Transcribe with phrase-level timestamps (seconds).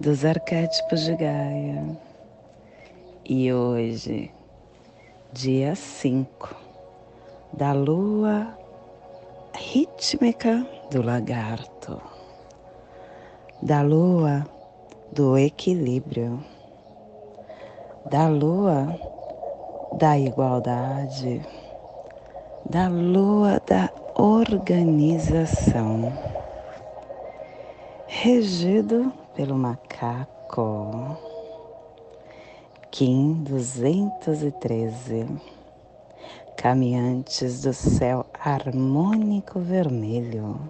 [0.00, 1.84] dos arquétipos de Gaia.
[3.22, 4.32] E hoje,
[5.30, 6.56] dia 5
[7.52, 8.56] da lua
[9.54, 12.00] rítmica do lagarto,
[13.60, 14.46] da lua
[15.12, 16.42] do equilíbrio,
[18.10, 18.98] da lua
[19.98, 21.42] da igualdade,
[22.64, 26.10] da lua da organização,
[28.06, 31.16] regido pelo macaco.
[32.90, 35.26] Kim 213
[36.58, 40.60] Caminhantes do céu harmônico vermelho.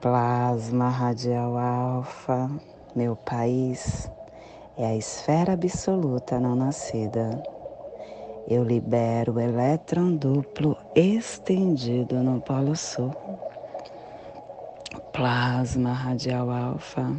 [0.00, 2.50] Plasma radial alfa,
[2.96, 4.10] meu país
[4.78, 7.42] é a esfera absoluta não nascida.
[8.48, 13.14] Eu libero o elétron duplo estendido no Polo Sul
[15.18, 17.10] plasma radial alfa.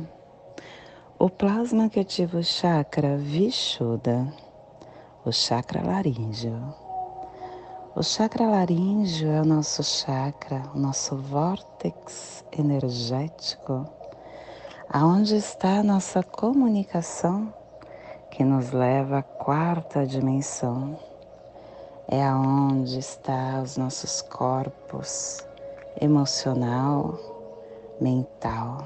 [1.20, 4.34] O plasma que ativa o chakra Vishuddha,
[5.26, 6.74] o chakra laríngeo.
[7.94, 13.86] O chakra laríngeo é o nosso chakra, o nosso vórtex energético,
[14.90, 17.54] aonde está a nossa comunicação
[18.32, 20.98] que nos leva à quarta dimensão.
[22.08, 25.46] É aonde está os nossos corpos
[26.00, 27.29] emocional,
[28.02, 28.86] mental.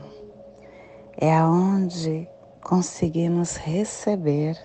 [1.17, 2.27] É aonde
[2.61, 4.57] conseguimos receber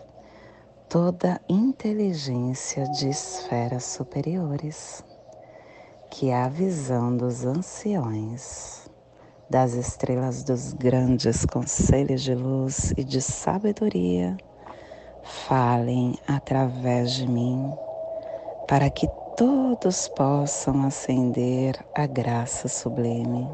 [0.89, 5.05] toda inteligência de esferas superiores,
[6.11, 8.89] que é a visão dos anciões,
[9.51, 14.37] das estrelas dos grandes conselhos de luz e de sabedoria,
[15.23, 17.71] falem através de mim,
[18.67, 23.47] para que todos possam acender a graça sublime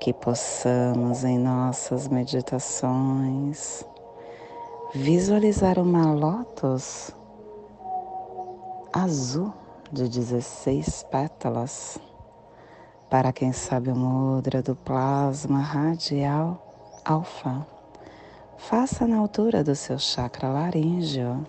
[0.00, 3.84] que possamos em nossas meditações
[4.94, 7.10] visualizar uma lótus
[8.92, 9.52] azul
[9.92, 11.98] de 16 pétalas.
[13.10, 16.62] Para quem sabe o mudra do plasma radial
[17.04, 17.66] alfa,
[18.56, 21.46] faça na altura do seu chakra laríngeo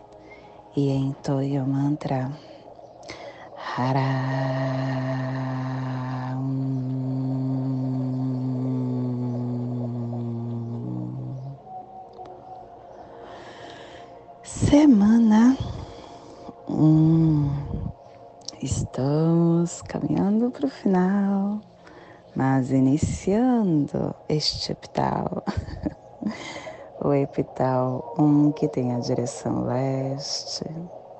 [0.76, 2.32] e entoie o mantra
[3.76, 4.48] Hara.
[14.66, 15.56] Semana
[16.68, 17.48] um,
[18.60, 21.62] estamos caminhando para o final,
[22.36, 25.44] mas iniciando este epital,
[27.00, 30.66] o epital 1 um, que tem a direção leste,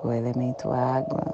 [0.02, 1.32] o elemento água,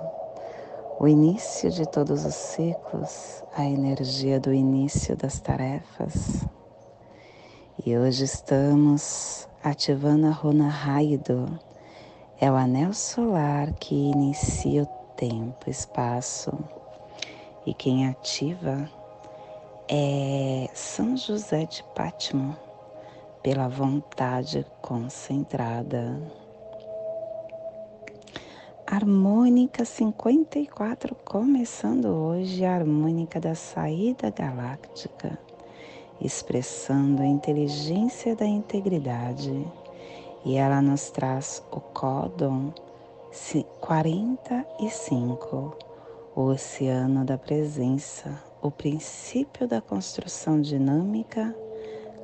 [1.00, 6.44] o início de todos os ciclos, a energia do início das tarefas.
[7.84, 11.58] E hoje estamos ativando a runa Raido
[12.40, 14.86] é o anel solar que inicia o
[15.16, 16.52] tempo, espaço.
[17.64, 18.88] E quem ativa
[19.88, 22.56] é São José de Pátimo,
[23.42, 26.20] pela vontade concentrada.
[28.86, 35.38] Harmônica 54, começando hoje a harmônica da saída galáctica,
[36.20, 39.66] expressando a inteligência da integridade
[40.44, 42.72] e ela nos traz o códon
[43.80, 45.76] 45,
[46.36, 51.52] o oceano da presença, o princípio da construção dinâmica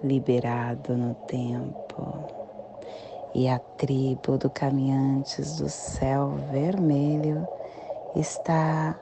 [0.04, 2.40] liberado no tempo.
[3.34, 7.46] E a tribo do caminhantes do céu vermelho
[8.14, 8.96] está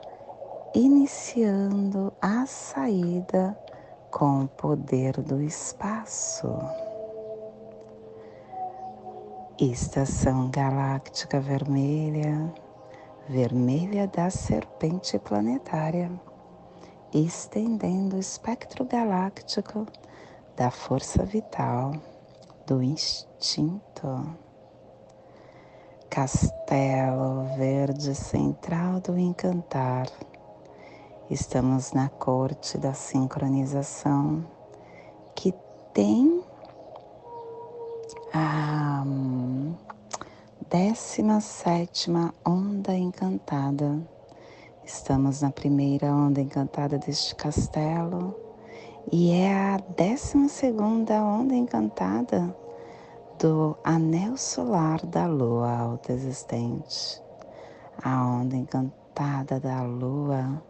[0.73, 3.57] iniciando a saída
[4.11, 6.47] com o poder do espaço.
[9.61, 12.49] Estação galáctica vermelha,
[13.27, 16.09] vermelha da serpente planetária,
[17.13, 19.85] estendendo o espectro galáctico
[20.55, 21.91] da força vital,
[22.65, 24.33] do instinto.
[26.09, 30.07] Castelo verde central do encantar.
[31.29, 34.45] Estamos na corte da sincronização
[35.35, 35.53] que
[35.93, 36.38] tem
[38.33, 39.03] a
[40.69, 43.99] décima sétima onda encantada.
[44.83, 48.35] Estamos na primeira onda encantada deste castelo
[49.11, 52.55] e é a décima segunda onda encantada
[53.39, 57.21] do anel solar da lua alta existente.
[58.03, 60.61] A onda encantada da lua.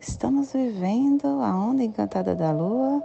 [0.00, 3.02] Estamos vivendo a onda encantada da lua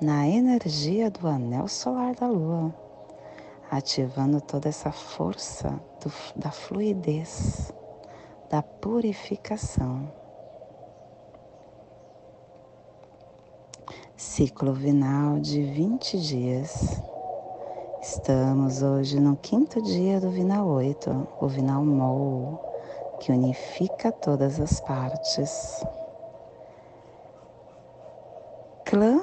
[0.00, 2.74] na energia do anel solar da lua,
[3.70, 7.72] ativando toda essa força do, da fluidez,
[8.50, 10.12] da purificação.
[14.16, 17.00] Ciclo vinal de 20 dias.
[18.02, 22.58] Estamos hoje no quinto dia do Vinal 8, o Vinal Mou,
[23.20, 25.84] que unifica todas as partes.
[28.86, 29.20] Clã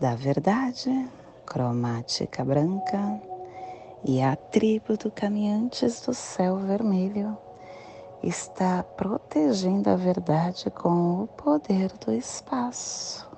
[0.00, 1.08] da verdade,
[1.46, 3.20] cromática branca,
[4.08, 7.36] e a tribo do caminhantes do céu vermelho
[8.22, 13.28] está protegendo a verdade com o poder do espaço.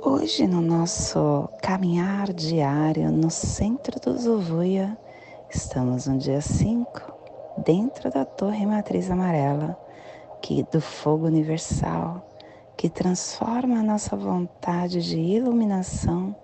[0.00, 4.96] Hoje, no nosso caminhar diário no centro do Zovuia,
[5.50, 7.02] estamos no dia 5,
[7.64, 9.76] dentro da Torre Matriz Amarela,
[10.40, 12.24] que do fogo universal,
[12.76, 16.36] que transforma a nossa vontade de iluminação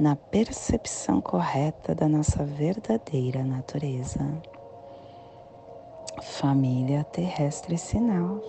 [0.00, 4.26] na percepção correta da nossa verdadeira natureza.
[6.22, 8.40] Família terrestre sinal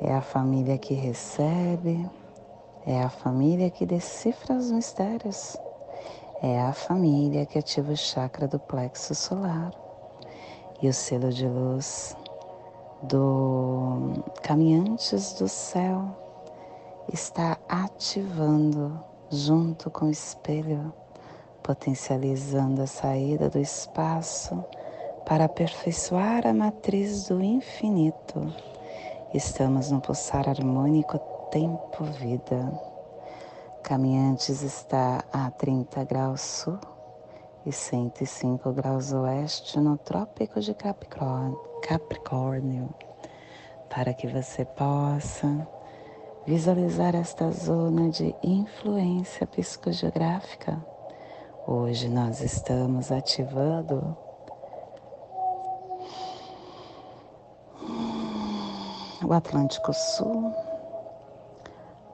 [0.00, 2.08] é a família que recebe,
[2.86, 5.56] é a família que decifra os mistérios,
[6.40, 9.72] é a família que ativa o chakra do plexo solar
[10.80, 12.16] e o selo de luz
[13.02, 16.16] do Caminhantes do Céu
[17.12, 20.94] está ativando junto com o espelho,
[21.62, 24.64] potencializando a saída do espaço
[25.26, 28.54] para aperfeiçoar a matriz do infinito.
[29.32, 31.18] Estamos no pulsar harmônico
[31.50, 32.72] tempo-vida.
[33.82, 36.78] Caminhantes está a 30 graus sul
[37.66, 41.58] e 105 graus oeste no Trópico de Capricórnio,
[43.90, 45.66] para que você possa
[46.46, 50.84] visualizar esta zona de influência psicogeográfica.
[51.66, 54.14] Hoje nós estamos ativando
[59.24, 60.52] o Atlântico Sul,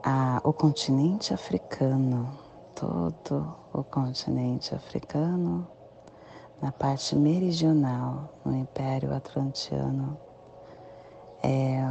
[0.01, 2.31] a, o continente africano,
[2.73, 5.67] todo o continente africano,
[6.61, 10.17] na parte meridional, no Império Atlantiano.
[11.43, 11.81] É,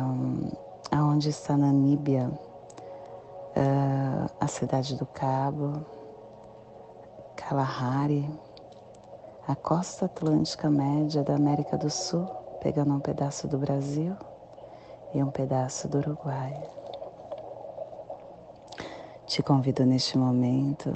[0.91, 5.85] aonde está Namíbia, uh, a cidade do Cabo,
[7.37, 8.29] Kalahari,
[9.47, 12.27] a costa atlântica média da América do Sul,
[12.61, 14.17] pegando um pedaço do Brasil
[15.15, 16.61] e um pedaço do Uruguai.
[19.27, 20.93] Te convido neste momento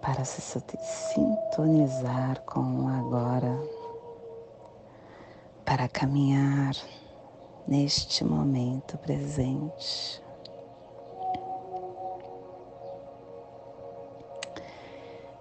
[0.00, 3.58] para se sintonizar com o agora,
[5.64, 6.74] para caminhar
[7.66, 10.22] neste momento presente.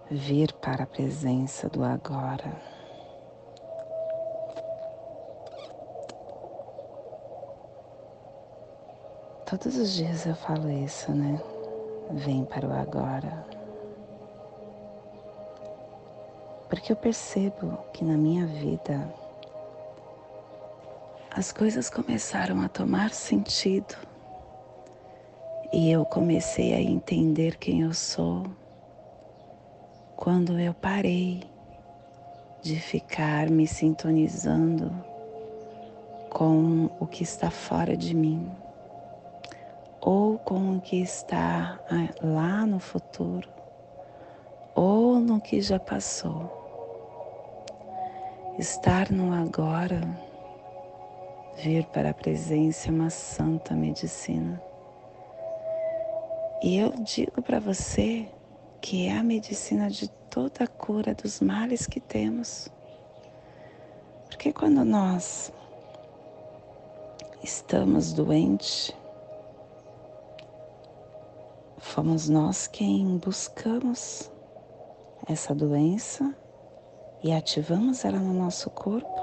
[0.09, 2.61] Vir para a presença do agora.
[9.45, 11.39] Todos os dias eu falo isso, né?
[12.11, 13.45] Vem para o agora.
[16.69, 19.13] Porque eu percebo que na minha vida
[21.35, 23.95] as coisas começaram a tomar sentido
[25.71, 28.45] e eu comecei a entender quem eu sou
[30.15, 31.41] quando eu parei
[32.61, 34.93] de ficar me sintonizando
[36.29, 38.51] com o que está fora de mim
[40.01, 43.49] ou com o que está ah, lá no futuro
[44.75, 46.61] ou no que já passou.
[48.59, 50.01] Estar no agora
[51.55, 54.61] vir para a presença é uma santa medicina.
[56.61, 58.27] E eu digo para você
[58.81, 62.69] que é a medicina de toda a cura dos males que temos.
[64.29, 65.53] Porque quando nós
[67.43, 68.93] estamos doentes,
[71.77, 74.31] fomos nós quem buscamos
[75.27, 76.35] essa doença
[77.23, 79.22] e ativamos ela no nosso corpo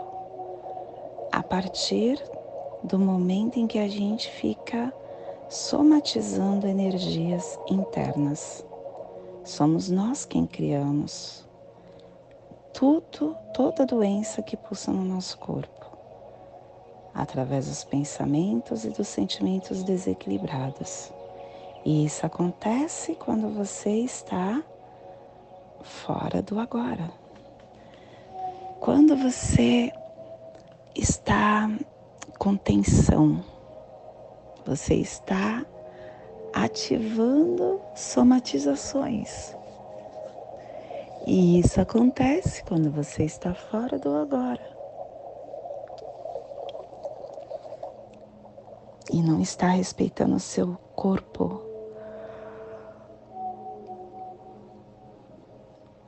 [1.32, 2.22] a partir
[2.82, 4.92] do momento em que a gente fica
[5.48, 8.64] somatizando energias internas,
[9.44, 11.44] Somos nós quem criamos
[12.72, 15.98] tudo, toda doença que pulsa no nosso corpo,
[17.14, 21.10] através dos pensamentos e dos sentimentos desequilibrados.
[21.84, 24.62] E isso acontece quando você está
[25.82, 27.10] fora do agora.
[28.78, 29.90] Quando você
[30.94, 31.70] está
[32.38, 33.44] com tensão,
[34.64, 35.64] você está
[36.52, 39.54] ativando somatizações.
[41.26, 44.60] E isso acontece quando você está fora do agora.
[49.12, 51.60] E não está respeitando o seu corpo.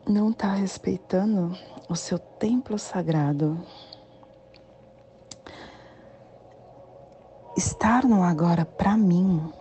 [0.08, 1.56] Não está respeitando
[1.88, 3.60] o seu templo sagrado.
[7.54, 9.52] Estar no agora para mim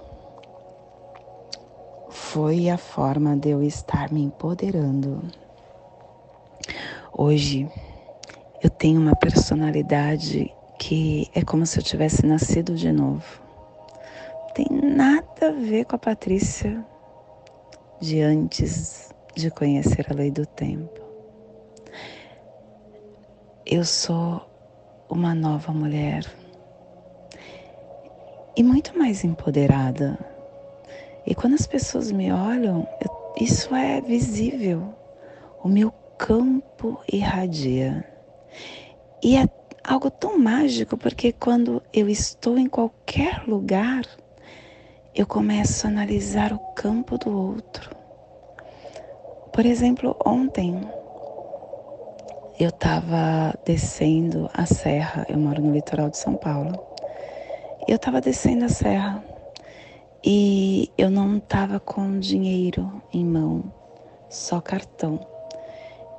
[2.10, 5.22] foi a forma de eu estar me empoderando.
[7.12, 7.70] Hoje
[8.64, 13.42] eu tenho uma personalidade que é como se eu tivesse nascido de novo.
[14.34, 16.86] Não tem nada a ver com a Patrícia
[18.00, 20.98] de antes de conhecer a lei do tempo.
[23.66, 24.42] Eu sou
[25.10, 26.41] uma nova mulher
[28.56, 30.18] e muito mais empoderada.
[31.26, 34.94] E quando as pessoas me olham, eu, isso é visível.
[35.64, 38.06] O meu campo irradia.
[39.24, 39.48] E é
[39.84, 44.04] algo tão mágico porque quando eu estou em qualquer lugar,
[45.14, 47.96] eu começo a analisar o campo do outro.
[49.54, 50.82] Por exemplo, ontem
[52.60, 56.91] eu estava descendo a serra, eu moro no litoral de São Paulo.
[57.88, 59.24] Eu estava descendo a serra
[60.24, 63.64] e eu não estava com dinheiro em mão,
[64.30, 65.20] só cartão.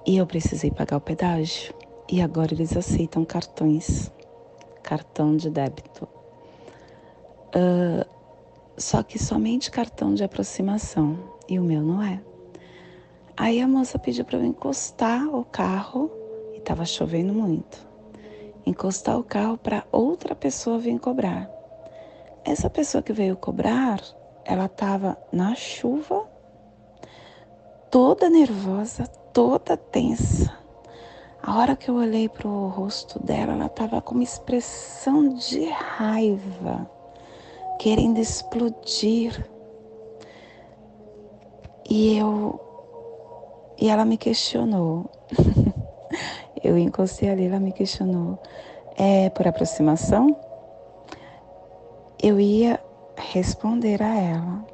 [0.04, 1.73] E eu precisei pagar o pedágio.
[2.11, 4.11] E agora eles aceitam cartões,
[4.83, 6.09] cartão de débito.
[7.54, 8.04] Uh,
[8.76, 11.16] só que somente cartão de aproximação
[11.49, 12.21] e o meu não é.
[13.37, 16.11] Aí a moça pediu para eu encostar o carro
[16.54, 17.92] e estava chovendo muito.
[18.64, 21.50] Encostar o carro para outra pessoa vir cobrar.
[22.45, 24.00] Essa pessoa que veio cobrar,
[24.45, 26.28] ela estava na chuva,
[27.90, 30.57] toda nervosa, toda tensa.
[31.42, 35.64] A hora que eu olhei para o rosto dela, ela estava com uma expressão de
[35.64, 36.88] raiva,
[37.81, 39.45] querendo explodir.
[41.90, 42.61] E eu
[43.76, 45.11] e ela me questionou.
[46.62, 48.38] eu encostei ali, ela me questionou.
[48.97, 50.37] É por aproximação?
[52.23, 52.81] eu ia
[53.16, 54.64] responder a ela.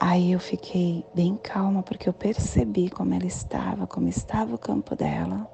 [0.00, 4.96] Aí eu fiquei bem calma porque eu percebi como ela estava, como estava o campo
[4.96, 5.48] dela.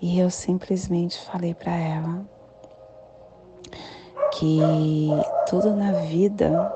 [0.00, 2.24] E eu simplesmente falei para ela
[4.38, 5.08] que
[5.48, 6.72] tudo na vida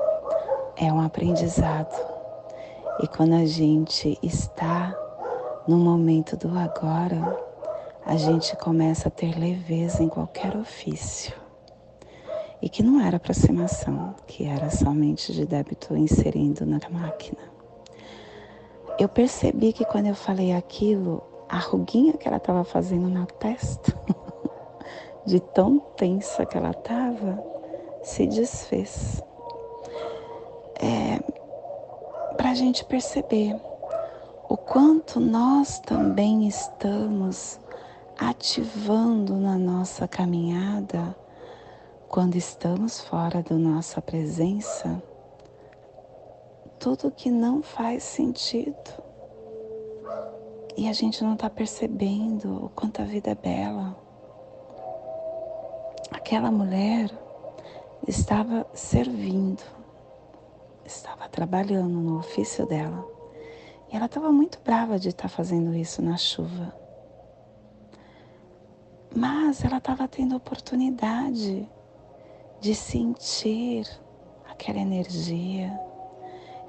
[0.75, 1.95] é um aprendizado.
[3.01, 4.93] E quando a gente está
[5.69, 7.39] no momento do agora,
[8.03, 11.31] a gente começa a ter leveza em qualquer ofício
[12.59, 17.37] e que não era aproximação, que era somente de débito inserindo na máquina.
[18.97, 23.93] Eu percebi que quando eu falei aquilo, a ruguinha que ela estava fazendo na testa,
[25.23, 27.43] de tão tensa que ela estava,
[28.01, 29.21] se desfez.
[30.81, 31.19] É,
[32.35, 33.55] Para a gente perceber
[34.49, 37.59] o quanto nós também estamos
[38.17, 41.15] ativando na nossa caminhada
[42.07, 45.03] quando estamos fora da nossa presença,
[46.79, 49.03] tudo que não faz sentido.
[50.75, 53.95] E a gente não está percebendo o quanto a vida é bela.
[56.09, 57.11] Aquela mulher
[58.07, 59.61] estava servindo,
[60.83, 63.18] estava trabalhando no ofício dela.
[63.91, 66.73] E ela estava muito brava de estar tá fazendo isso na chuva.
[69.15, 71.67] Mas ela estava tendo oportunidade
[72.61, 73.87] de sentir
[74.49, 75.71] aquela energia.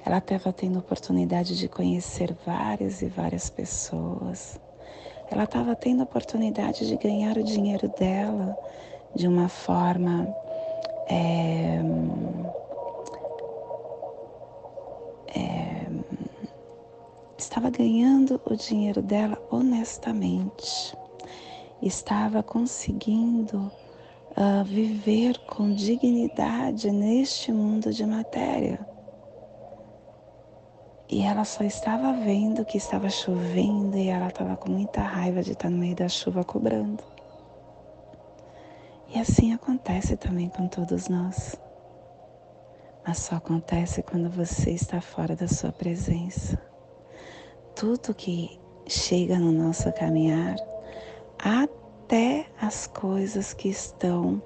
[0.03, 4.59] Ela estava tendo oportunidade de conhecer várias e várias pessoas.
[5.29, 8.57] Ela estava tendo oportunidade de ganhar o dinheiro dela
[9.13, 10.27] de uma forma
[11.07, 11.79] é,
[15.35, 15.70] é,
[17.61, 20.97] estava ganhando o dinheiro dela honestamente,
[21.79, 23.71] estava conseguindo
[24.31, 28.83] uh, viver com dignidade neste mundo de matéria.
[31.07, 35.51] E ela só estava vendo que estava chovendo e ela estava com muita raiva de
[35.51, 37.03] estar no meio da chuva cobrando.
[39.13, 41.55] E assim acontece também com todos nós.
[43.05, 46.70] Mas só acontece quando você está fora da sua presença.
[47.81, 50.55] Tudo que chega no nosso caminhar,
[51.39, 54.39] até as coisas que estão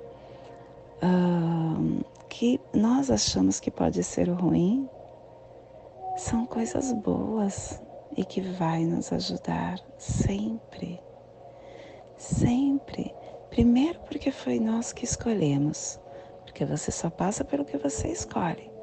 [1.04, 4.90] uh, que nós achamos que pode ser ruim,
[6.16, 7.82] são coisas boas
[8.16, 10.98] e que vai nos ajudar sempre.
[12.18, 13.14] Sempre.
[13.50, 16.00] Primeiro porque foi nós que escolhemos,
[16.46, 18.75] porque você só passa pelo que você escolhe.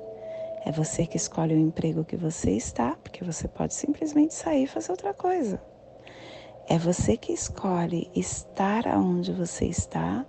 [0.65, 4.67] É você que escolhe o emprego que você está, porque você pode simplesmente sair e
[4.67, 5.61] fazer outra coisa.
[6.69, 10.25] É você que escolhe estar aonde você está,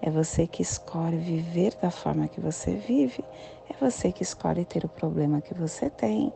[0.00, 3.24] é você que escolhe viver da forma que você vive,
[3.68, 6.32] é você que escolhe ter o problema que você tem.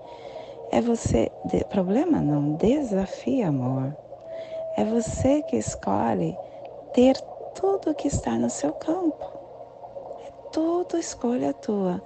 [0.72, 1.30] É você.
[1.44, 3.96] De, problema não, desafio, amor.
[4.76, 6.36] É você que escolhe
[6.92, 7.16] ter
[7.54, 9.24] tudo que está no seu campo.
[10.26, 12.02] É tudo escolha tua.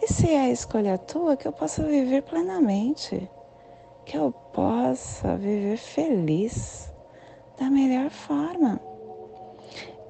[0.00, 3.28] E se é a escolha tua, que eu possa viver plenamente,
[4.04, 6.92] que eu possa viver feliz
[7.58, 8.80] da melhor forma.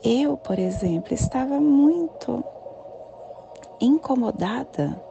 [0.04, 2.44] Eu, por exemplo, estava muito
[3.80, 5.02] incomodada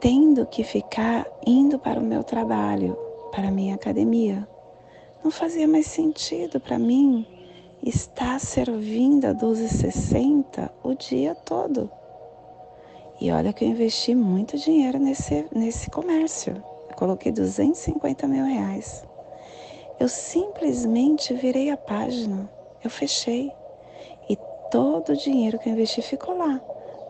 [0.00, 2.98] tendo que ficar indo para o meu trabalho,
[3.30, 4.46] para a minha academia.
[5.22, 7.24] Não fazia mais sentido para mim
[7.84, 11.88] estar servindo a 12,60 o dia todo.
[13.20, 16.62] E olha que eu investi muito dinheiro nesse, nesse comércio.
[16.90, 19.04] Eu coloquei 250 mil reais.
[19.98, 22.48] Eu simplesmente virei a página,
[22.84, 23.50] eu fechei.
[24.28, 24.36] E
[24.70, 26.60] todo o dinheiro que eu investi ficou lá.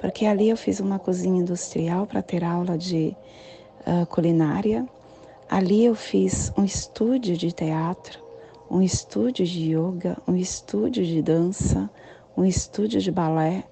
[0.01, 3.17] Porque ali eu fiz uma cozinha industrial para ter aula de
[3.81, 4.87] uh, culinária.
[5.49, 8.21] Ali eu fiz um estúdio de teatro,
[8.71, 11.91] um estúdio de yoga, um estúdio de dança,
[12.37, 13.65] um estúdio de balé,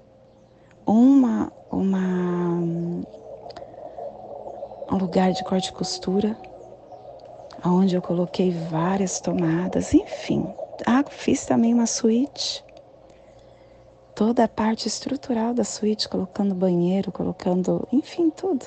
[0.86, 2.60] uma uma
[4.90, 6.36] um lugar de corte e costura,
[7.64, 10.54] onde eu coloquei várias tomadas, enfim.
[10.86, 12.64] Ah, fiz também uma suíte.
[14.14, 18.66] Toda a parte estrutural da suíte, colocando banheiro, colocando, enfim, tudo.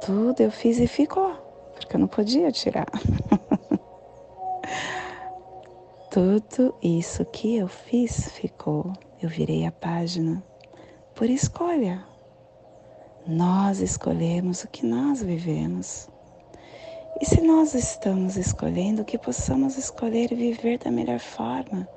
[0.00, 1.34] Tudo eu fiz e ficou,
[1.74, 2.86] porque eu não podia tirar.
[6.10, 8.94] tudo isso que eu fiz ficou.
[9.20, 10.40] Eu virei a página
[11.14, 12.04] por escolha.
[13.26, 16.08] Nós escolhemos o que nós vivemos.
[17.20, 21.88] E se nós estamos escolhendo, que possamos escolher viver da melhor forma,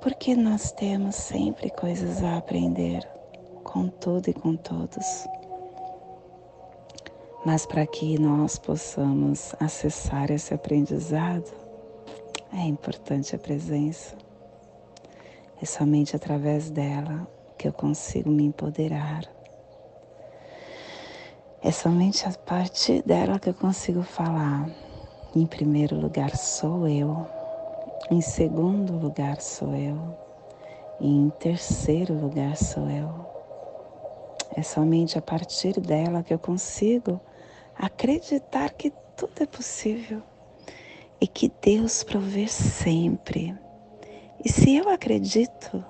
[0.00, 3.08] porque nós temos sempre coisas a aprender
[3.62, 5.24] com tudo e com todos.
[7.46, 11.48] Mas para que nós possamos acessar esse aprendizado,
[12.52, 14.16] é importante a presença.
[15.62, 17.24] É somente através dela
[17.56, 19.32] que eu consigo me empoderar.
[21.62, 24.68] É somente a partir dela que eu consigo falar.
[25.36, 27.24] Em primeiro lugar sou eu,
[28.10, 29.96] em segundo lugar sou eu,
[30.98, 33.08] e em terceiro lugar sou eu.
[34.56, 37.20] É somente a partir dela que eu consigo
[37.78, 40.24] acreditar que tudo é possível
[41.20, 43.56] e que Deus provê sempre.
[44.44, 45.84] E se eu acredito,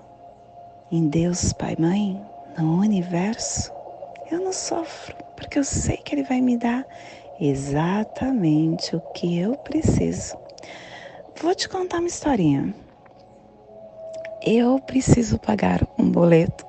[0.90, 2.20] em Deus, Pai, Mãe,
[2.58, 3.72] no universo,
[4.30, 6.86] eu não sofro, porque eu sei que Ele vai me dar
[7.40, 10.36] exatamente o que eu preciso.
[11.40, 12.74] Vou te contar uma historinha.
[14.44, 16.66] Eu preciso pagar um boleto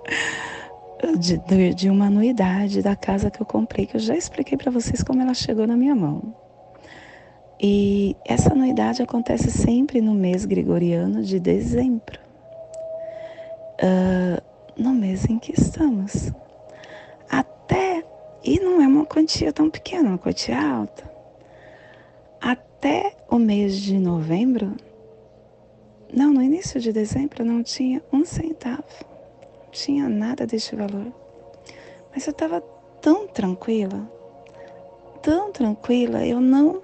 [1.18, 5.02] de, de uma anuidade da casa que eu comprei, que eu já expliquei para vocês
[5.02, 6.45] como ela chegou na minha mão.
[7.60, 12.26] E essa anuidade acontece sempre no mês gregoriano de dezembro
[13.82, 14.42] uh,
[14.76, 16.32] no mês em que estamos.
[17.28, 18.04] Até,
[18.44, 21.10] e não é uma quantia tão pequena, uma quantia alta.
[22.40, 24.74] Até o mês de novembro,
[26.12, 28.84] não, no início de dezembro não tinha um centavo,
[29.64, 31.12] não tinha nada deste valor.
[32.14, 32.60] Mas eu estava
[33.00, 34.08] tão tranquila,
[35.22, 36.82] tão tranquila, eu não,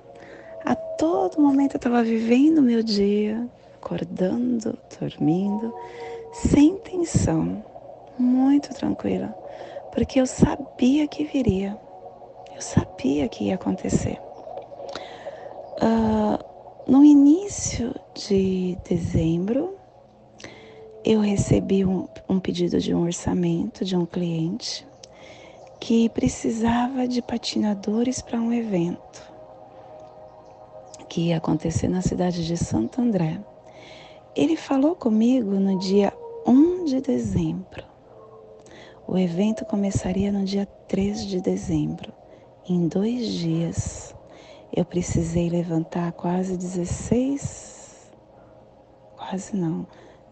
[0.64, 5.74] a todo momento eu estava vivendo o meu dia, acordando, dormindo,
[6.32, 7.64] sem tensão,
[8.18, 9.34] muito tranquila,
[9.92, 11.76] porque eu sabia que viria,
[12.54, 14.18] eu sabia que ia acontecer.
[15.82, 16.38] Uh,
[16.86, 19.76] no início de dezembro,
[21.04, 24.86] eu recebi um, um pedido de um orçamento de um cliente
[25.80, 29.31] que precisava de patinadores para um evento
[31.12, 33.38] que ia acontecer na cidade de Santo André.
[34.34, 36.10] Ele falou comigo no dia
[36.46, 37.84] 1 de dezembro.
[39.06, 42.10] O evento começaria no dia 3 de dezembro.
[42.66, 44.14] Em dois dias,
[44.74, 48.10] eu precisei levantar quase 16,
[49.14, 49.86] quase não,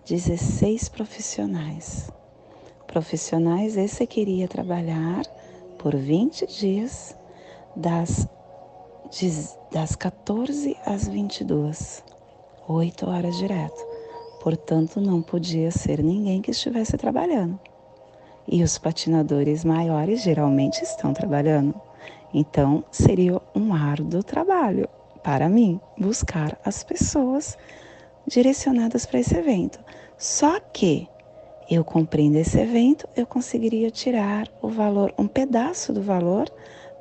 [0.06, 2.10] 16 profissionais.
[2.86, 5.26] Profissionais esse queria trabalhar
[5.76, 7.14] por 20 dias,
[7.76, 8.26] das,
[9.72, 12.04] das 14 às 22,
[12.68, 13.84] 8 horas direto.
[14.40, 17.58] Portanto, não podia ser ninguém que estivesse trabalhando.
[18.46, 21.74] E os patinadores maiores geralmente estão trabalhando.
[22.32, 24.88] Então, seria um árduo trabalho
[25.24, 27.58] para mim buscar as pessoas
[28.26, 29.80] direcionadas para esse evento.
[30.16, 31.08] Só que
[31.68, 36.48] eu cumprindo esse evento, eu conseguiria tirar o valor, um pedaço do valor,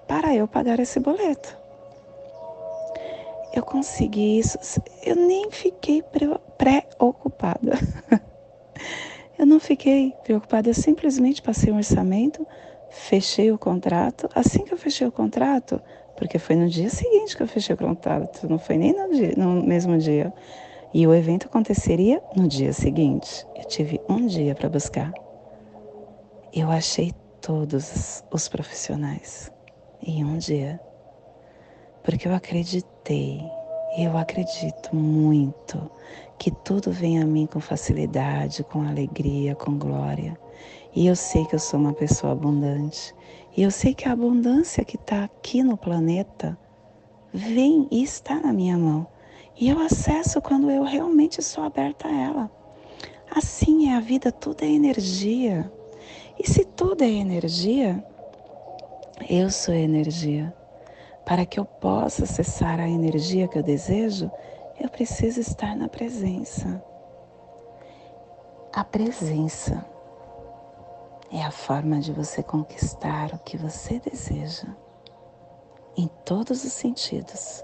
[0.07, 1.58] para eu pagar esse boleto.
[3.59, 4.57] Eu consegui isso,
[5.03, 7.73] eu nem fiquei preocupada.
[9.37, 12.47] eu não fiquei preocupada, eu simplesmente passei um orçamento,
[12.89, 14.29] fechei o contrato.
[14.33, 15.81] Assim que eu fechei o contrato,
[16.15, 19.33] porque foi no dia seguinte que eu fechei o contrato, não foi nem no, dia,
[19.35, 20.33] no mesmo dia.
[20.93, 23.45] E o evento aconteceria no dia seguinte.
[23.57, 25.11] Eu tive um dia para buscar.
[26.53, 29.51] Eu achei todos os profissionais
[30.01, 30.79] em um dia.
[32.09, 33.39] Porque eu acreditei,
[33.95, 35.91] eu acredito muito
[36.39, 40.35] que tudo vem a mim com facilidade, com alegria, com glória.
[40.95, 43.13] E eu sei que eu sou uma pessoa abundante.
[43.55, 46.57] E eu sei que a abundância que está aqui no planeta
[47.31, 49.05] vem e está na minha mão.
[49.55, 52.51] E eu acesso quando eu realmente sou aberta a ela.
[53.29, 55.71] Assim é a vida, tudo é energia.
[56.39, 58.03] E se tudo é energia,
[59.29, 60.51] eu sou energia.
[61.29, 64.31] Para que eu possa acessar a energia que eu desejo,
[64.79, 66.83] eu preciso estar na presença.
[68.73, 69.85] A presença
[71.31, 74.69] é a forma de você conquistar o que você deseja,
[75.95, 77.63] em todos os sentidos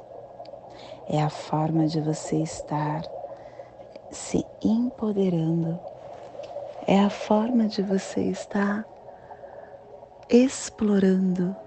[1.07, 3.01] é a forma de você estar
[4.11, 5.79] se empoderando,
[6.85, 8.85] é a forma de você estar
[10.29, 11.64] explorando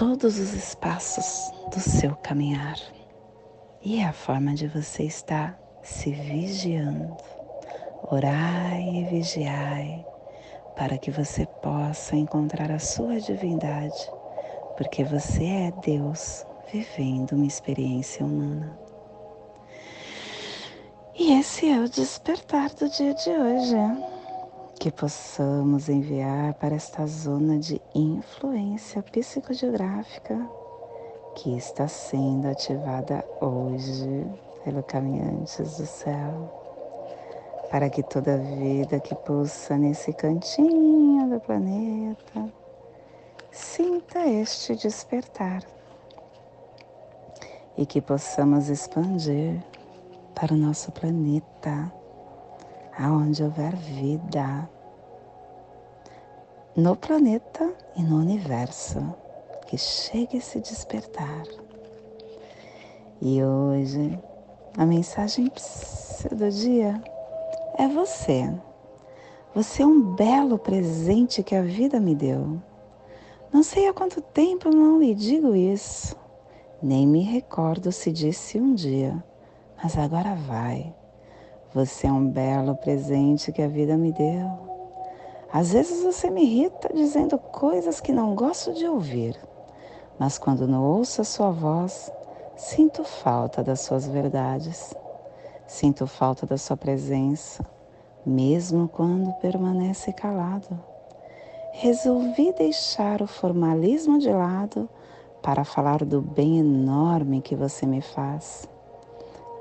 [0.00, 2.78] todos os espaços do seu caminhar.
[3.82, 7.14] E é a forma de você estar se vigiando.
[8.10, 10.02] Orai e vigiai
[10.74, 14.10] para que você possa encontrar a sua divindade,
[14.78, 18.74] porque você é Deus vivendo uma experiência humana.
[21.14, 24.19] E esse é o despertar do dia de hoje.
[24.80, 30.48] Que possamos enviar para esta zona de influência psicogeográfica
[31.36, 34.26] que está sendo ativada hoje
[34.64, 36.50] pelo Caminhantes do Céu,
[37.70, 42.50] para que toda vida que pulsa nesse cantinho do planeta
[43.52, 45.62] sinta este despertar
[47.76, 49.62] e que possamos expandir
[50.34, 51.99] para o nosso planeta,
[53.00, 54.68] aonde houver vida,
[56.76, 59.14] no planeta e no universo,
[59.66, 61.44] que chegue a se despertar.
[63.22, 64.18] E hoje,
[64.76, 65.50] a mensagem
[66.30, 67.02] do dia
[67.78, 68.52] é você.
[69.54, 72.60] Você é um belo presente que a vida me deu.
[73.50, 76.14] Não sei há quanto tempo não lhe digo isso.
[76.82, 79.24] Nem me recordo se disse um dia,
[79.82, 80.94] mas agora vai.
[81.72, 84.50] Você é um belo presente que a vida me deu.
[85.52, 89.38] Às vezes você me irrita dizendo coisas que não gosto de ouvir,
[90.18, 92.10] mas quando não ouço a sua voz,
[92.56, 94.92] sinto falta das suas verdades.
[95.64, 97.64] Sinto falta da sua presença,
[98.26, 100.76] mesmo quando permanece calado.
[101.72, 104.88] Resolvi deixar o formalismo de lado
[105.40, 108.68] para falar do bem enorme que você me faz.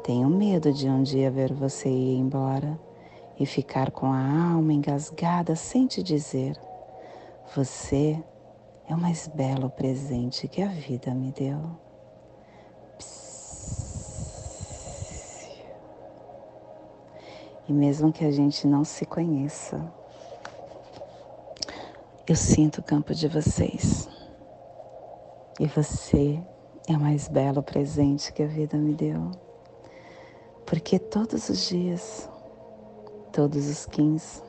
[0.09, 2.79] Tenho medo de um dia ver você ir embora
[3.39, 6.59] e ficar com a alma engasgada sem te dizer:
[7.55, 8.19] Você
[8.87, 11.59] é o mais belo presente que a vida me deu.
[17.67, 19.93] E mesmo que a gente não se conheça,
[22.27, 24.09] eu sinto o campo de vocês.
[25.59, 26.41] E você
[26.87, 29.48] é o mais belo presente que a vida me deu.
[30.69, 32.29] Porque todos os dias,
[33.33, 34.43] todos os 15,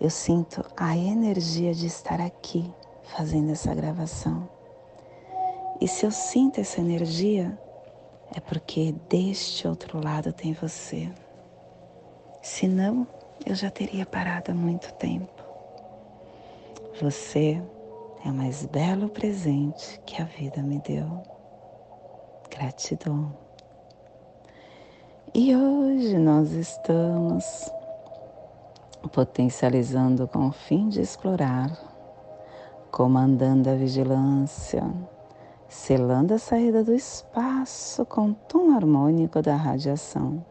[0.00, 2.72] eu sinto a energia de estar aqui
[3.02, 4.48] fazendo essa gravação.
[5.78, 7.56] E se eu sinto essa energia,
[8.34, 11.06] é porque deste outro lado tem você.
[12.40, 13.06] Senão,
[13.44, 15.44] eu já teria parado há muito tempo.
[16.98, 17.62] Você
[18.24, 21.22] é o mais belo presente que a vida me deu.
[22.48, 23.45] Gratidão.
[25.38, 27.70] E hoje nós estamos
[29.12, 31.70] potencializando com o fim de explorar,
[32.90, 34.82] comandando a vigilância,
[35.68, 40.42] selando a saída do espaço com o tom harmônico da radiação,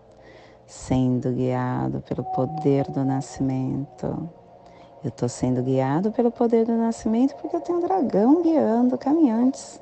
[0.67, 4.29] sendo guiado pelo poder do nascimento.
[5.03, 9.81] Eu estou sendo guiado pelo poder do nascimento porque eu tenho um dragão guiando caminhantes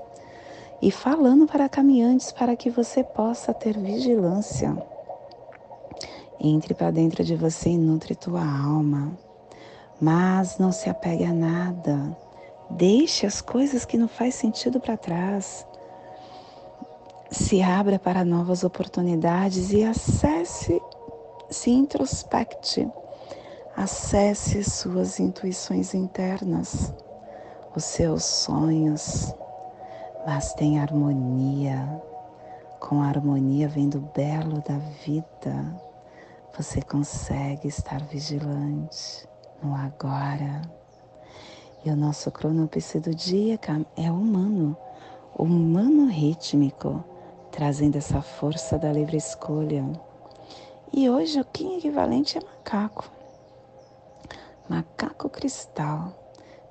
[0.82, 4.93] e falando para caminhantes para que você possa ter vigilância
[6.40, 9.18] entre para dentro de você e nutre tua alma.
[10.02, 12.16] Mas não se apegue a nada.
[12.70, 15.66] Deixe as coisas que não faz sentido para trás.
[17.32, 20.82] Se abra para novas oportunidades e acesse,
[21.50, 22.88] se introspecte.
[23.76, 26.94] Acesse suas intuições internas,
[27.76, 29.34] os seus sonhos,
[30.28, 32.02] mas tenha harmonia.
[32.80, 35.93] Com a harmonia vem do belo da vida
[36.56, 39.28] você consegue estar vigilante
[39.62, 40.62] no agora.
[41.84, 43.60] E o nosso cronopse do dia
[43.98, 44.78] é humano,
[45.36, 47.04] humano rítmico,
[47.52, 49.84] trazendo essa força da livre escolha.
[50.94, 53.12] E hoje o Kim equivalente é macaco.
[54.70, 56.14] Macaco cristal,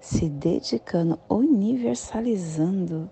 [0.01, 3.11] se dedicando, universalizando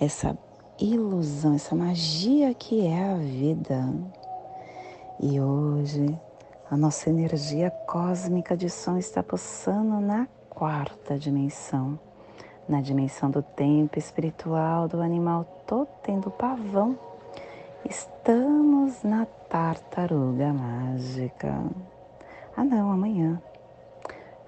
[0.00, 0.36] essa
[0.80, 4.21] ilusão, essa magia que é a vida.
[5.24, 6.18] E hoje
[6.68, 11.96] a nossa energia cósmica de som está pulsando na quarta dimensão,
[12.68, 16.98] na dimensão do tempo espiritual do animal totem do pavão.
[17.88, 21.54] Estamos na tartaruga mágica.
[22.56, 23.40] Ah não, amanhã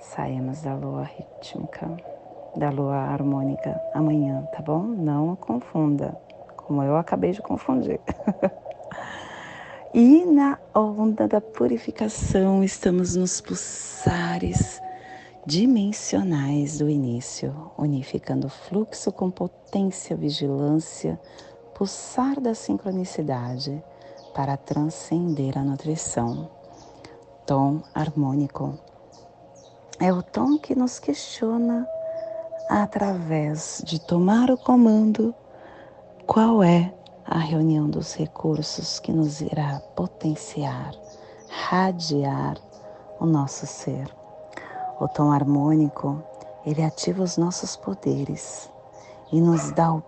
[0.00, 1.88] saímos da lua rítmica,
[2.56, 4.82] da lua harmônica amanhã, tá bom?
[4.82, 6.18] Não confunda,
[6.56, 8.00] como eu acabei de confundir.
[9.96, 14.82] E na onda da purificação estamos nos pulsares
[15.46, 21.16] dimensionais do início, unificando o fluxo com potência, vigilância,
[21.76, 23.80] pulsar da sincronicidade
[24.34, 26.50] para transcender a nutrição.
[27.46, 28.76] Tom harmônico
[30.00, 31.86] é o tom que nos questiona
[32.68, 35.32] através de tomar o comando
[36.26, 36.92] qual é
[37.26, 40.92] a reunião dos recursos que nos irá potenciar,
[41.48, 42.58] radiar
[43.18, 44.08] o nosso ser.
[45.00, 46.22] O tom harmônico,
[46.66, 48.70] ele ativa os nossos poderes
[49.32, 50.02] e nos dá o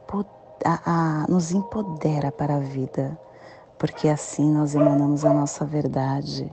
[0.65, 0.81] a,
[1.23, 3.19] a, nos empodera para a vida,
[3.79, 6.53] porque assim nós emanamos a nossa verdade,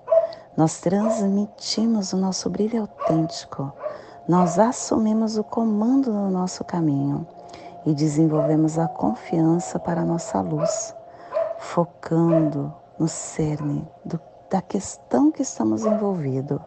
[0.57, 3.71] nós transmitimos o nosso brilho autêntico,
[4.27, 7.27] nós assumimos o comando do nosso caminho
[7.85, 10.95] e desenvolvemos a confiança para a nossa luz,
[11.57, 14.19] focando no cerne do,
[14.49, 16.59] da questão que estamos envolvidos,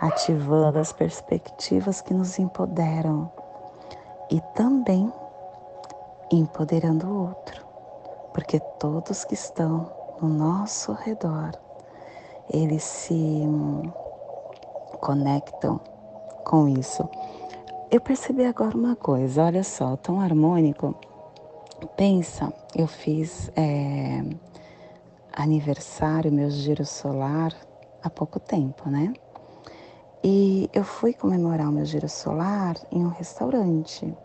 [0.00, 3.30] ativando as perspectivas que nos empoderam
[4.30, 5.12] e também
[6.30, 7.64] empoderando o outro,
[8.32, 11.52] porque todos que estão no nosso redor,
[12.48, 13.42] eles se
[15.00, 15.80] conectam
[16.44, 17.08] com isso
[17.92, 20.94] eu percebi agora uma coisa, olha só, tom harmônico.
[21.94, 24.24] Pensa, eu fiz é,
[25.30, 27.54] aniversário, meu giro solar,
[28.02, 29.12] há pouco tempo, né?
[30.24, 34.16] E eu fui comemorar o meu giro solar em um restaurante.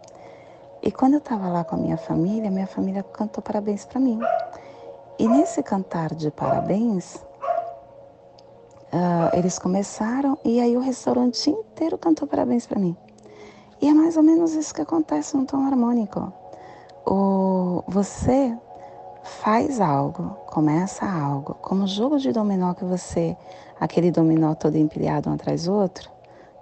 [0.82, 4.18] E quando eu estava lá com a minha família, minha família cantou parabéns para mim.
[5.20, 7.16] E nesse cantar de parabéns,
[8.94, 12.96] uh, eles começaram e aí o restaurante inteiro cantou parabéns para mim.
[13.82, 16.34] E é mais ou menos isso que acontece no tom harmônico.
[17.06, 18.58] O, você
[19.24, 23.38] faz algo, começa algo, como o jogo de dominó que você,
[23.80, 26.10] aquele dominó todo empilhado um atrás do outro,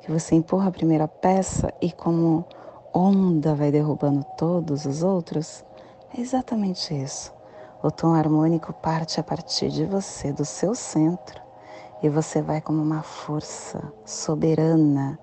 [0.01, 2.45] que você empurra a primeira peça e como
[2.93, 5.63] onda vai derrubando todos os outros,
[6.15, 7.34] é exatamente isso.
[7.82, 11.41] O tom harmônico parte a partir de você, do seu centro,
[12.01, 15.17] e você vai como uma força soberana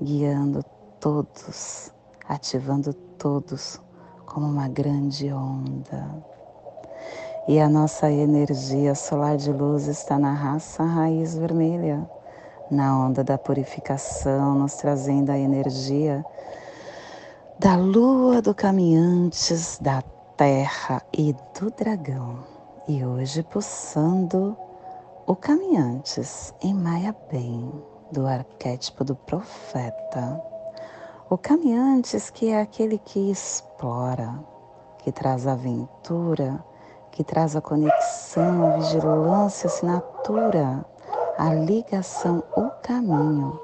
[0.00, 0.64] guiando
[1.00, 1.92] todos,
[2.28, 3.80] ativando todos
[4.26, 6.24] como uma grande onda.
[7.48, 12.08] E a nossa energia solar de luz está na raça raiz vermelha,
[12.70, 16.24] na onda da purificação, nos trazendo a energia
[17.58, 20.02] da lua do caminhantes, da
[20.36, 22.38] terra e do dragão.
[22.86, 24.56] E hoje pulsando
[25.26, 27.70] o caminhantes em Maia Bem,
[28.12, 30.49] do arquétipo do profeta.
[31.30, 34.34] O caminhantes que é aquele que explora,
[34.98, 36.60] que traz aventura,
[37.12, 40.84] que traz a conexão, a vigilância, a assinatura,
[41.38, 43.60] a ligação, o caminho.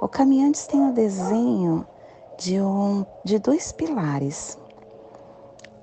[0.00, 1.86] O caminhantes tem o desenho
[2.38, 4.56] de, um, de dois pilares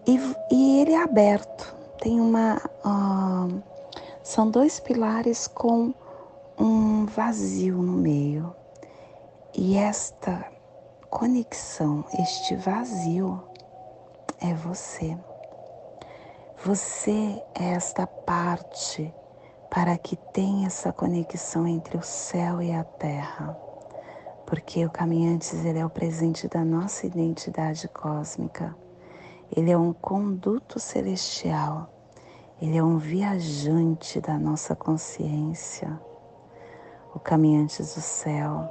[0.07, 1.75] e, e ele é aberto.
[1.99, 2.59] Tem uma.
[2.83, 3.61] Uh,
[4.23, 5.93] são dois pilares com
[6.57, 8.55] um vazio no meio.
[9.53, 10.51] E esta
[11.13, 13.39] conexão, este vazio,
[14.41, 15.15] é você.
[16.65, 19.13] Você é esta parte
[19.69, 23.55] para que tenha essa conexão entre o céu e a terra.
[24.47, 28.75] Porque o caminhantes ele é o presente da nossa identidade cósmica.
[29.55, 31.93] Ele é um conduto celestial.
[32.59, 36.01] Ele é um viajante da nossa consciência.
[37.13, 38.67] O caminhantes do céu,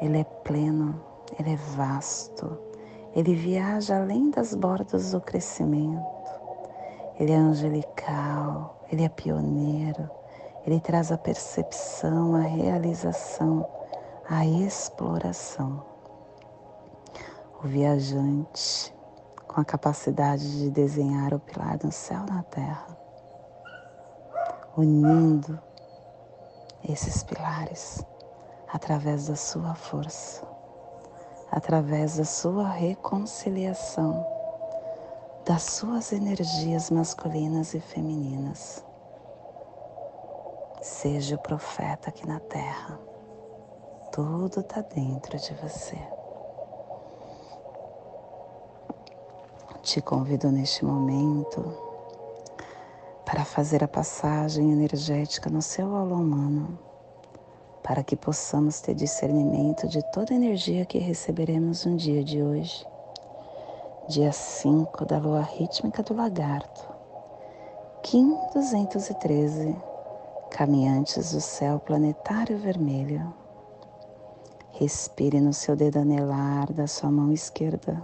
[0.00, 2.58] ele é pleno, ele é vasto.
[3.14, 6.06] Ele viaja além das bordas do crescimento.
[7.18, 10.08] Ele é angelical, ele é pioneiro,
[10.64, 13.66] ele traz a percepção, a realização,
[14.28, 15.82] a exploração.
[17.62, 18.94] O viajante,
[19.48, 22.86] com a capacidade de desenhar o pilar do céu na terra,
[24.76, 25.58] unindo
[26.88, 28.04] esses pilares
[28.72, 30.46] através da sua força,
[31.50, 34.26] através da sua reconciliação,
[35.44, 38.84] das suas energias masculinas e femininas.
[40.82, 42.98] Seja o profeta aqui na terra.
[44.12, 45.98] Tudo está dentro de você.
[49.82, 51.88] Te convido neste momento
[53.24, 56.78] para fazer a passagem energética no seu aula humano,
[57.82, 62.86] para que possamos ter discernimento de toda a energia que receberemos no dia de hoje,
[64.08, 66.88] dia 5 da lua rítmica do lagarto,
[68.02, 69.76] Kim 213,
[70.50, 73.34] caminhantes do céu planetário vermelho.
[74.72, 78.00] Respire no seu dedo anelar da sua mão esquerda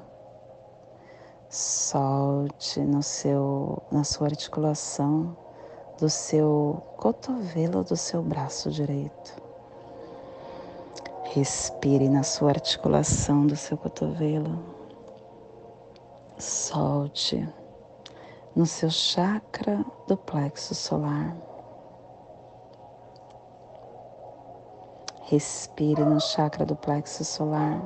[1.57, 5.37] Solte no seu, na sua articulação
[6.01, 9.44] do seu cotovelo do seu braço direito.
[11.35, 14.57] Respire na sua articulação do seu cotovelo.
[16.39, 17.53] Solte
[18.55, 21.37] no seu chakra do plexo solar.
[25.23, 27.83] Respire no chakra do plexo solar.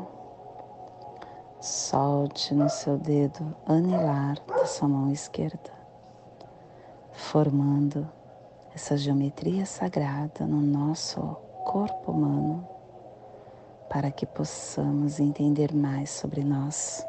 [1.59, 5.73] Solte no seu dedo anelar da sua mão esquerda,
[7.13, 8.07] formando
[8.75, 11.19] essa geometria sagrada no nosso
[11.65, 12.77] corpo humano,
[13.89, 17.05] para que possamos entender mais sobre nós.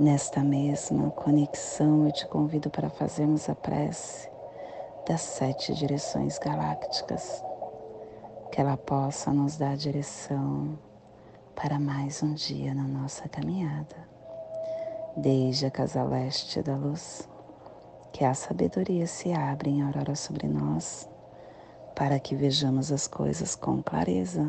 [0.00, 4.30] Nesta mesma conexão, eu te convido para fazermos a prece
[5.08, 7.42] das sete direções galácticas,
[8.52, 10.78] que ela possa nos dar direção
[11.54, 13.96] para mais um dia na nossa caminhada.
[15.16, 17.28] Desde a casa leste da luz,
[18.12, 21.08] que a sabedoria se abre em aurora sobre nós,
[21.96, 24.48] para que vejamos as coisas com clareza.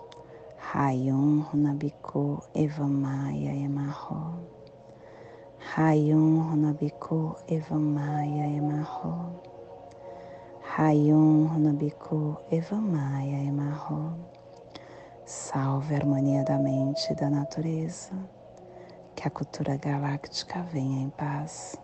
[0.69, 4.39] Rayum Runabiku Evamaya Emarro.
[5.59, 9.41] Rayum Runabiku Evamaya Emarro.
[10.63, 14.15] Rayum Runabiku Evamaya Emarro.
[15.25, 18.13] Salve a harmonia da mente e da natureza.
[19.15, 21.75] Que a cultura galáctica venha em paz.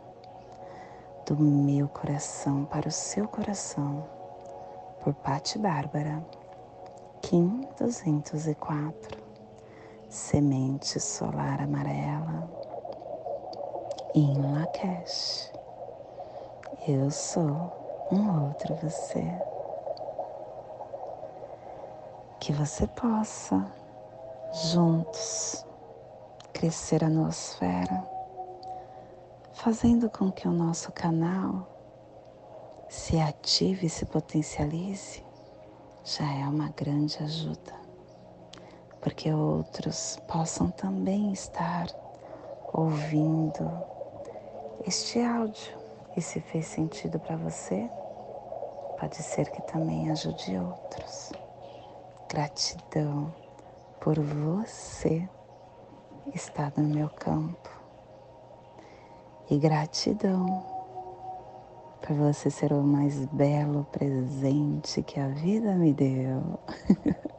[1.26, 4.08] Do meu coração para o seu coração.
[5.04, 6.24] Por Pati Bárbara.
[7.22, 9.18] Kim 204,
[10.10, 12.48] Semente Solar Amarela,
[14.16, 15.52] em Lakesh.
[16.88, 17.72] Eu sou
[18.12, 19.24] um outro você.
[22.40, 23.66] Que você possa,
[24.72, 25.66] juntos,
[26.54, 28.08] crescer a nosfera,
[29.54, 31.68] fazendo com que o nosso canal
[32.88, 35.27] se ative e se potencialize
[36.08, 37.74] já é uma grande ajuda,
[39.02, 41.88] porque outros possam também estar
[42.72, 43.70] ouvindo
[44.86, 45.78] este áudio
[46.16, 47.90] e se fez sentido para você,
[48.98, 51.34] pode ser que também ajude outros.
[52.30, 53.34] Gratidão
[54.00, 55.28] por você
[56.34, 57.70] estar no meu campo
[59.50, 60.77] e gratidão
[62.02, 66.60] por você ser o mais belo presente que a vida me deu.